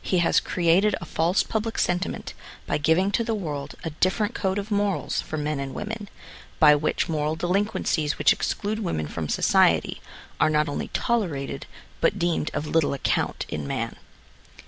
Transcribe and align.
He 0.00 0.18
has 0.18 0.40
created 0.40 0.96
a 1.00 1.04
false 1.04 1.44
public 1.44 1.78
sentiment 1.78 2.34
by 2.66 2.78
giving 2.78 3.12
to 3.12 3.22
the 3.22 3.32
world 3.36 3.76
a 3.84 3.90
dif 3.90 4.18
ferent 4.18 4.34
code 4.34 4.58
of 4.58 4.72
morals 4.72 5.20
for 5.20 5.36
men 5.36 5.60
and 5.60 5.72
women, 5.72 6.08
by 6.58 6.74
which 6.74 7.08
moral 7.08 7.36
delinquencies 7.36 8.18
which 8.18 8.32
exclude 8.32 8.80
women 8.80 9.06
from 9.06 9.28
society, 9.28 10.00
are 10.40 10.50
not 10.50 10.68
only 10.68 10.88
tolerated, 10.88 11.66
but 12.00 12.18
deemed 12.18 12.50
of 12.52 12.66
little 12.66 12.92
account 12.92 13.46
in 13.48 13.64
man. 13.64 13.94